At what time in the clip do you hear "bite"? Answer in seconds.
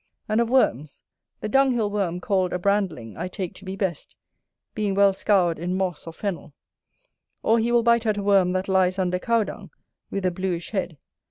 7.83-8.07